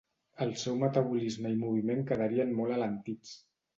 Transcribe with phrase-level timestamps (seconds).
[0.45, 3.37] El seu metabolisme i moviment quedarien molt alentits.